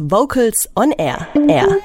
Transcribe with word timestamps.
Vocals 0.00 0.68
on 0.76 0.90
Air. 0.92 1.28
Air. 1.48 1.78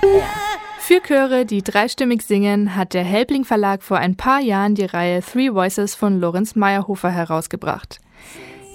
Für 0.80 1.00
Chöre, 1.00 1.46
die 1.46 1.62
dreistimmig 1.62 2.24
singen, 2.24 2.76
hat 2.76 2.94
der 2.94 3.04
Helbling 3.04 3.46
Verlag 3.46 3.82
vor 3.82 3.98
ein 3.98 4.18
paar 4.18 4.42
Jahren 4.42 4.76
die 4.76 4.86
Reihe 4.86 5.22
Three 5.22 5.54
Voices 5.54 5.96
von 5.96 6.20
Lorenz 6.20 6.56
Meyerhofer 6.56 7.12
herausgebracht. 7.12 8.00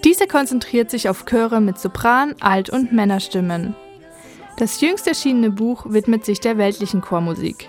Diese 0.04 0.26
konzentriert 0.26 0.90
sich 0.90 1.08
auf 1.08 1.26
Chöre 1.26 1.60
mit 1.60 1.78
Sopran-, 1.78 2.36
Alt- 2.40 2.70
und 2.70 2.92
Männerstimmen. 2.92 3.74
Das 4.56 4.80
jüngst 4.80 5.06
erschienene 5.06 5.50
Buch 5.50 5.84
widmet 5.88 6.24
sich 6.24 6.40
der 6.40 6.56
weltlichen 6.56 7.00
Chormusik. 7.00 7.68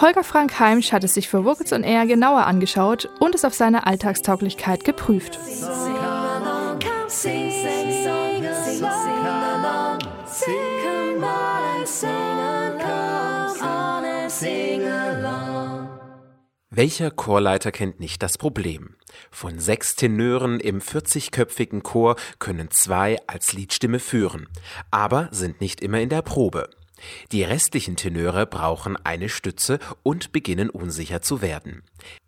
Holger 0.00 0.24
Frank 0.24 0.58
Heimsch 0.58 0.92
hat 0.92 1.04
es 1.04 1.14
sich 1.14 1.28
für 1.28 1.44
Vocals 1.44 1.72
on 1.72 1.84
Air 1.84 2.06
genauer 2.06 2.46
angeschaut 2.46 3.08
und 3.20 3.34
es 3.34 3.44
auf 3.44 3.54
seine 3.54 3.86
Alltagstauglichkeit 3.86 4.84
geprüft. 4.84 5.38
Welcher 16.70 17.10
Chorleiter 17.12 17.70
kennt 17.70 18.00
nicht 18.00 18.22
das 18.24 18.36
Problem? 18.36 18.96
Von 19.30 19.60
sechs 19.60 19.94
Tenören 19.94 20.58
im 20.58 20.80
40-köpfigen 20.80 21.82
Chor 21.82 22.16
können 22.40 22.72
zwei 22.72 23.18
als 23.28 23.52
Liedstimme 23.52 24.00
führen, 24.00 24.48
aber 24.90 25.28
sind 25.30 25.60
nicht 25.60 25.80
immer 25.80 26.00
in 26.00 26.08
der 26.08 26.22
Probe. 26.22 26.70
Die 27.30 27.44
restlichen 27.44 27.94
Tenöre 27.94 28.46
brauchen 28.46 28.96
eine 29.04 29.28
Stütze 29.28 29.78
und 30.02 30.32
beginnen 30.32 30.70
unsicher 30.70 31.22
zu 31.22 31.40
werden. 31.40 31.84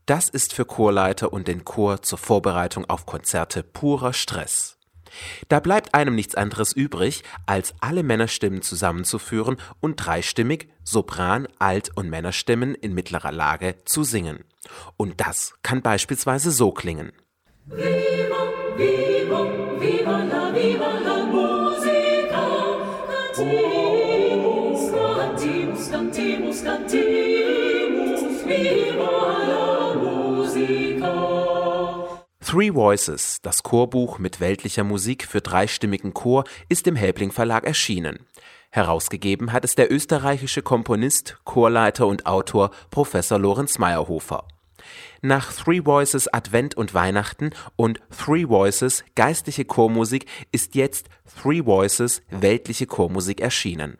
Das 0.07 0.29
ist 0.29 0.55
für 0.55 0.65
Chorleiter 0.65 1.33
und 1.33 1.49
den 1.49 1.65
Chor 1.65 2.03
zur 2.03 2.19
Vorbereitung 2.19 2.85
auf 2.89 3.07
Konzerte 3.07 3.63
purer 3.65 4.13
Stress. 4.13 4.78
Da 5.49 5.61
bleibt 5.61 5.95
einem 5.95 6.15
nichts 6.15 6.35
anderes 6.35 6.73
übrig, 6.73 7.23
als 7.47 7.75
alle 7.81 8.03
Männerstimmen 8.03 8.63
zusammenzuführen 8.63 9.57
und 9.81 9.97
dreistimmig 9.97 10.69
Sopran, 10.85 11.49
Alt- 11.59 11.91
und 11.95 12.09
Männerstimmen 12.09 12.75
in 12.75 12.95
mittlerer 12.95 13.33
Lage 13.33 13.77
zu 13.85 14.05
singen. 14.05 14.45
Und 14.97 15.21
das 15.21 15.55
kann 15.63 15.83
beispielsweise 15.83 16.51
so 16.51 16.73
klingen. 16.73 17.13
Viva, 17.67 18.53
viva, 18.77 19.45
viva 19.79 20.25
la, 20.25 20.51
viva 20.55 20.99
la 21.05 21.27
musica, 21.27 22.47
cantimus, 23.37 24.93
cantimus, 24.93 25.91
cantimus, 25.91 26.65
cantimus, 26.65 28.23
viva 28.47 29.11
la 29.47 29.95
musica. 29.95 31.58
Three 32.51 32.73
Voices, 32.73 33.43
das 33.43 33.63
Chorbuch 33.63 34.19
mit 34.19 34.41
weltlicher 34.41 34.83
Musik 34.83 35.27
für 35.27 35.43
dreistimmigen 35.43 36.15
Chor, 36.15 36.45
ist 36.71 36.87
im 36.87 36.97
Helbling 36.97 37.31
Verlag 37.31 37.67
erschienen. 37.67 38.21
Herausgegeben 38.71 39.53
hat 39.53 39.67
es 39.67 39.75
der 39.75 39.93
österreichische 39.93 40.63
Komponist, 40.63 41.37
Chorleiter 41.45 42.07
und 42.07 42.25
Autor 42.25 42.71
Professor 42.91 43.39
Lorenz 43.39 43.79
Meyerhofer. 43.79 44.49
Nach 45.21 45.53
Three 45.53 45.85
Voices 45.85 46.33
Advent 46.33 46.75
und 46.75 46.95
Weihnachten 46.95 47.51
und 47.77 48.01
Three 48.17 48.49
Voices 48.49 49.05
geistliche 49.15 49.67
Chormusik 49.67 50.25
ist 50.51 50.75
jetzt 50.75 51.11
Three 51.43 51.67
Voices 51.67 52.23
weltliche 52.31 52.87
Chormusik 52.87 53.43
erschienen. 53.43 53.99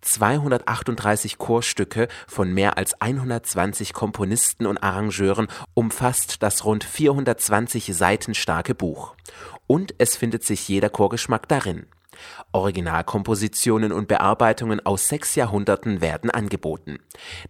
238 0.00 1.38
Chorstücke 1.38 2.08
von 2.26 2.52
mehr 2.52 2.78
als 2.78 3.00
120 3.00 3.92
Komponisten 3.92 4.66
und 4.66 4.78
Arrangeuren 4.78 5.48
umfasst 5.74 6.42
das 6.42 6.64
rund 6.64 6.84
420 6.84 7.94
Seiten 7.94 8.34
starke 8.34 8.74
Buch. 8.74 9.14
Und 9.66 9.94
es 9.98 10.16
findet 10.16 10.44
sich 10.44 10.68
jeder 10.68 10.90
Chorgeschmack 10.90 11.48
darin. 11.48 11.86
Originalkompositionen 12.52 13.92
und 13.92 14.08
Bearbeitungen 14.08 14.84
aus 14.84 15.08
sechs 15.08 15.34
Jahrhunderten 15.34 16.00
werden 16.00 16.30
angeboten. 16.30 16.98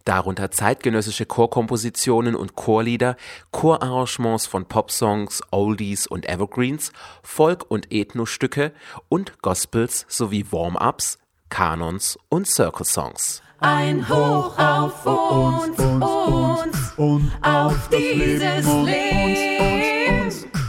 Darunter 0.04 0.50
zeitgenössische 0.50 1.26
Chorkompositionen 1.26 2.34
und 2.34 2.56
Chorlieder, 2.56 3.16
Chorarrangements 3.52 4.46
von 4.46 4.66
Popsongs, 4.66 5.42
Oldies 5.50 6.06
und 6.06 6.28
Evergreens, 6.28 6.92
Folk- 7.22 7.70
und 7.70 7.92
Ethnostücke 7.92 8.72
und 9.08 9.40
Gospels 9.42 10.06
sowie 10.08 10.46
Warm-ups, 10.50 11.18
Kanons 11.48 12.18
und 12.28 12.46
Circle-Songs. 12.46 13.42
Ein 13.60 14.08
Hoch 14.08 14.58
auf 14.58 15.06
uns, 15.06 15.78
uns, 15.78 16.04
uns, 16.04 16.92
und 16.96 17.32
auf 17.42 17.88
dieses 17.88 18.66
Leben 18.84 19.26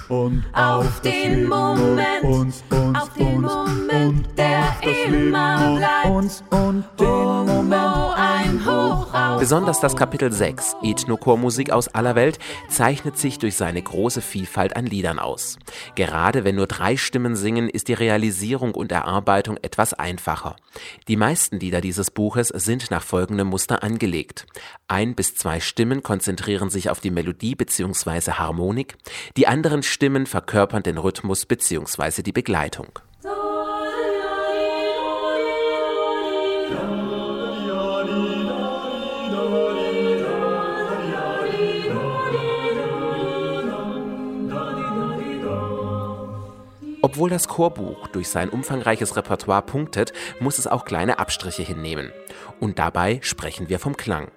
und 0.09 0.43
auf 0.53 1.01
den 1.01 1.47
Moment, 1.47 2.63
auf 2.95 3.13
den 3.17 3.41
Moment, 3.41 4.27
der 4.37 4.73
immer 5.05 5.75
bleibt. 5.75 6.09
Und 6.51 6.97
den 6.99 7.46
Besonders 9.39 9.79
das 9.79 9.95
Kapitel 9.95 10.31
6, 10.31 10.77
Ethnochormusik 10.81 11.71
aus 11.71 11.87
aller 11.89 12.15
Welt, 12.15 12.39
zeichnet 12.69 13.17
sich 13.17 13.37
durch 13.37 13.55
seine 13.55 13.81
große 13.81 14.21
Vielfalt 14.21 14.75
an 14.75 14.85
Liedern 14.85 15.19
aus. 15.19 15.59
Gerade 15.95 16.43
wenn 16.43 16.55
nur 16.55 16.65
drei 16.67 16.97
Stimmen 16.97 17.35
singen, 17.35 17.69
ist 17.69 17.87
die 17.87 17.93
Realisierung 17.93 18.73
und 18.73 18.91
Erarbeitung 18.91 19.57
etwas 19.61 19.93
einfacher. 19.93 20.55
Die 21.07 21.17
meisten 21.17 21.59
Lieder 21.59 21.81
dieses 21.81 22.09
Buches 22.09 22.47
sind 22.47 22.89
nach 22.89 23.03
folgendem 23.03 23.47
Muster 23.47 23.83
angelegt. 23.83 24.47
Ein 24.87 25.13
bis 25.13 25.35
zwei 25.35 25.59
Stimmen 25.59 26.01
konzentrieren 26.01 26.69
sich 26.69 26.89
auf 26.89 26.99
die 26.99 27.11
Melodie 27.11 27.55
bzw. 27.55 28.31
Harmonik, 28.31 28.97
die 29.37 29.47
anderen 29.47 29.83
Stimmen 29.83 30.25
verkörpern 30.25 30.83
den 30.83 30.97
Rhythmus 30.97 31.45
bzw. 31.45 32.23
die 32.23 32.33
Begleitung. 32.33 32.99
Obwohl 47.07 47.29
das 47.29 47.47
Chorbuch 47.47 48.09
durch 48.09 48.27
sein 48.27 48.49
umfangreiches 48.49 49.15
Repertoire 49.15 49.61
punktet, 49.61 50.11
muss 50.41 50.57
es 50.57 50.67
auch 50.67 50.83
kleine 50.83 51.19
Abstriche 51.19 51.63
hinnehmen. 51.63 52.11
Und 52.59 52.79
dabei 52.79 53.19
sprechen 53.21 53.69
wir 53.69 53.79
vom 53.79 53.95
Klang. 53.95 54.27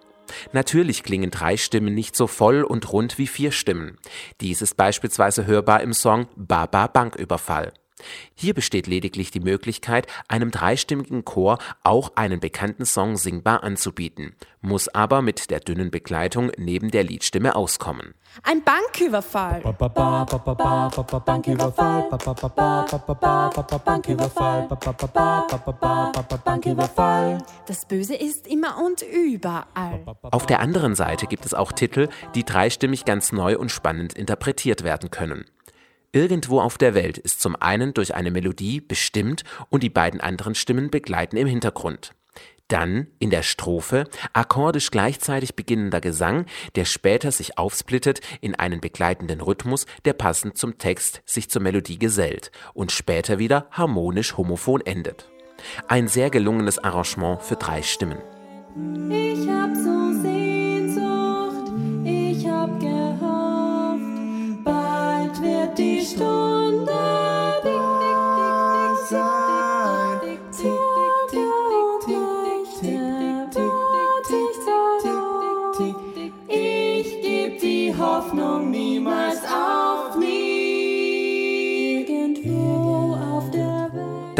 Natürlich 0.53 1.03
klingen 1.03 1.33
drei 1.33 1.57
Stimmen 1.57 1.97
nicht 1.97 2.15
so 2.15 2.29
voll 2.29 2.63
und 2.63 2.93
rund 2.93 3.19
wie 3.19 3.27
vier 3.27 3.51
Stimmen. 3.51 3.99
Dies 4.41 4.63
ist 4.63 4.77
beispielsweise 4.77 5.47
hörbar 5.47 5.81
im 5.81 5.93
Song 5.93 6.29
Baba 6.37 6.87
Banküberfall. 6.87 7.73
Hier 8.35 8.55
besteht 8.55 8.87
lediglich 8.87 9.31
die 9.31 9.41
Möglichkeit, 9.41 10.07
einem 10.29 10.51
dreistimmigen 10.51 11.25
Chor 11.25 11.59
auch 11.85 12.13
einen 12.17 12.41
bekannten 12.41 12.85
Song 12.85 13.17
singbar 13.17 13.63
anzubieten, 13.63 14.35
muss 14.61 14.89
aber 14.89 15.23
mit 15.23 15.51
der 15.51 15.61
dünnen 15.61 15.91
Begleitung 15.91 16.51
neben 16.57 16.91
der 16.91 17.05
Liedstimme 17.05 17.55
auskommen. 17.55 18.15
Ein 18.43 18.63
Banküberfall. 18.63 19.63
Das 27.67 27.87
Böse 27.87 28.15
ist 28.15 28.47
immer 28.47 28.83
und 28.85 29.03
überall. 29.03 30.05
Auf 30.31 30.47
der 30.47 30.61
anderen 30.61 30.95
Seite 30.95 31.27
gibt 31.27 31.45
es 31.45 31.55
auch 31.55 31.73
Titel, 31.73 32.09
die 32.35 32.45
dreistimmig 32.45 33.05
ganz 33.05 33.33
neu 33.33 33.59
und 33.59 33.71
spannend 33.71 34.13
interpretiert 34.13 34.85
werden 34.85 35.11
können. 35.11 35.45
Irgendwo 36.13 36.61
auf 36.61 36.77
der 36.77 36.95
Welt 36.95 37.19
ist 37.19 37.41
zum 37.41 37.55
einen 37.55 37.95
durch 37.95 38.15
eine 38.17 38.33
Melodie 38.33 38.81
bestimmt 38.81 39.45
und 39.69 39.85
die 39.85 39.91
beiden 39.91 40.21
anderen 40.21 40.57
Stimmen 40.57 40.91
begleiten 40.91 41.37
im 41.37 41.47
Hintergrund. 41.47 42.15
Dann 42.67 43.09
in 43.21 43.31
der 43.31 43.43
Strophe 43.43 44.09
akkordisch 44.33 44.91
gleichzeitig 44.91 45.55
beginnender 45.55 46.01
Gesang, 46.01 46.47
der 46.75 46.85
später 46.85 47.31
sich 47.31 47.59
aufsplittet 47.59 48.21
in 48.41 48.57
einen 48.57 48.81
begleitenden 48.81 49.41
Rhythmus, 49.41 49.87
der 50.05 50.13
passend 50.13 50.57
zum 50.59 50.79
Text 50.79 51.23
sich 51.27 51.49
zur 51.49 51.63
Melodie 51.63 51.99
gesellt 51.99 52.51
und 52.75 52.91
später 52.91 53.39
wieder 53.39 53.69
harmonisch 53.71 54.37
homophon 54.37 54.81
endet. 54.81 55.29
Ein 55.87 56.09
sehr 56.09 56.31
gelungenes 56.31 56.79
Arrangement 56.79 57.43
für 57.43 57.57
drei 57.57 57.83
Stimmen. 57.83 58.19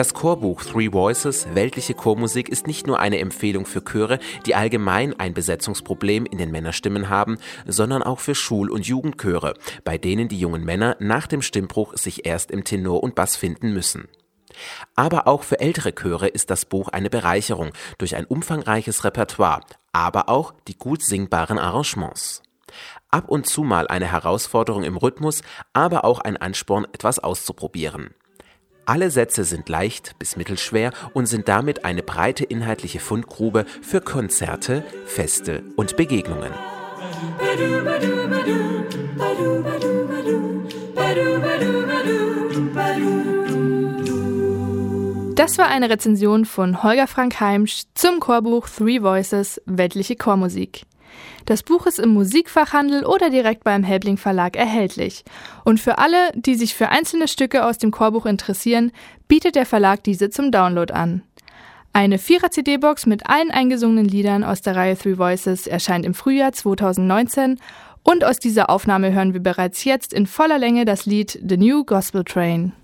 Das 0.01 0.15
Chorbuch 0.15 0.65
Three 0.65 0.91
Voices, 0.91 1.47
weltliche 1.53 1.93
Chormusik, 1.93 2.49
ist 2.49 2.67
nicht 2.67 2.87
nur 2.87 3.01
eine 3.01 3.19
Empfehlung 3.19 3.67
für 3.67 3.85
Chöre, 3.85 4.19
die 4.47 4.55
allgemein 4.55 5.21
ein 5.21 5.35
Besetzungsproblem 5.35 6.25
in 6.25 6.39
den 6.39 6.51
Männerstimmen 6.51 7.11
haben, 7.11 7.37
sondern 7.67 8.03
auch 8.03 8.19
für 8.19 8.35
Schul- 8.35 8.71
und 8.71 8.87
Jugendchöre, 8.87 9.53
bei 9.85 9.99
denen 9.99 10.29
die 10.29 10.41
jungen 10.41 10.65
Männer 10.65 10.97
nach 11.01 11.27
dem 11.27 11.43
Stimmbruch 11.43 11.99
sich 11.99 12.25
erst 12.25 12.51
im 12.51 12.65
Tenor 12.65 13.03
und 13.03 13.15
Bass 13.15 13.37
finden 13.37 13.75
müssen. 13.75 14.09
Aber 14.97 15.27
auch 15.27 15.43
für 15.43 15.61
ältere 15.61 15.95
Chöre 15.95 16.29
ist 16.29 16.49
das 16.49 16.65
Buch 16.65 16.89
eine 16.89 17.11
Bereicherung 17.11 17.73
durch 17.99 18.17
ein 18.17 18.25
umfangreiches 18.25 19.05
Repertoire, 19.05 19.61
aber 19.93 20.31
auch 20.31 20.55
die 20.67 20.79
gut 20.79 21.03
singbaren 21.03 21.59
Arrangements. 21.59 22.43
Ab 23.11 23.29
und 23.29 23.47
zu 23.47 23.65
mal 23.65 23.87
eine 23.87 24.11
Herausforderung 24.11 24.83
im 24.83 24.97
Rhythmus, 24.97 25.43
aber 25.75 26.07
auch 26.07 26.21
ein 26.21 26.39
Ansporn, 26.39 26.87
etwas 26.91 27.19
auszuprobieren. 27.19 28.15
Alle 28.87 29.11
Sätze 29.11 29.45
sind 29.45 29.69
leicht 29.69 30.19
bis 30.19 30.37
mittelschwer 30.37 30.93
und 31.13 31.27
sind 31.27 31.49
damit 31.49 31.85
eine 31.85 32.03
breite 32.03 32.45
inhaltliche 32.45 33.01
Fundgrube 33.01 33.65
für 33.83 34.01
Konzerte, 34.01 34.85
Feste 35.07 35.63
und 35.77 35.97
Begegnungen. 35.97 36.53
Das 45.37 45.57
war 45.57 45.69
eine 45.69 45.89
Rezension 45.89 46.45
von 46.45 46.83
Holger 46.83 47.07
Frank 47.07 47.41
Heimsch 47.41 47.85
zum 47.95 48.21
Chorbuch 48.21 48.69
Three 48.69 49.01
Voices 49.03 49.61
Weltliche 49.67 50.17
Chormusik. 50.17 50.83
Das 51.51 51.65
Buch 51.65 51.87
ist 51.87 51.99
im 51.99 52.11
Musikfachhandel 52.11 53.05
oder 53.05 53.29
direkt 53.29 53.65
beim 53.65 53.83
Helbling 53.83 54.19
Verlag 54.19 54.55
erhältlich. 54.55 55.25
Und 55.65 55.81
für 55.81 55.99
alle, 55.99 56.31
die 56.37 56.55
sich 56.55 56.77
für 56.77 56.91
einzelne 56.91 57.27
Stücke 57.27 57.67
aus 57.67 57.77
dem 57.77 57.91
Chorbuch 57.91 58.25
interessieren, 58.25 58.93
bietet 59.27 59.57
der 59.57 59.67
Verlag 59.67 60.05
diese 60.05 60.31
zum 60.31 60.53
Download 60.53 60.93
an. 60.93 61.23
Eine 61.93 62.19
Vierer-CD-Box 62.19 63.07
mit 63.07 63.29
allen 63.29 63.51
eingesungenen 63.51 64.05
Liedern 64.05 64.45
aus 64.45 64.63
der 64.63 64.77
Reihe 64.77 64.97
Three 64.97 65.19
Voices 65.19 65.67
erscheint 65.67 66.07
im 66.07 66.15
Frühjahr 66.15 66.53
2019 66.53 67.59
und 68.05 68.23
aus 68.23 68.39
dieser 68.39 68.71
Aufnahme 68.71 69.13
hören 69.13 69.33
wir 69.33 69.43
bereits 69.43 69.83
jetzt 69.83 70.13
in 70.13 70.29
voller 70.29 70.61
Länge 70.61 70.85
das 70.85 71.05
Lied 71.05 71.37
The 71.45 71.57
New 71.57 71.85
Gospel 71.85 72.23
Train. 72.23 72.75